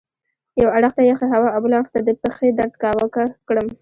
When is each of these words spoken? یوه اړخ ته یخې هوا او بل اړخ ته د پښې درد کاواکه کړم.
یوه 0.61 0.71
اړخ 0.77 0.91
ته 0.97 1.01
یخې 1.09 1.25
هوا 1.33 1.49
او 1.55 1.59
بل 1.63 1.73
اړخ 1.77 1.89
ته 1.93 1.99
د 2.07 2.09
پښې 2.21 2.47
درد 2.59 2.73
کاواکه 2.83 3.23
کړم. 3.47 3.67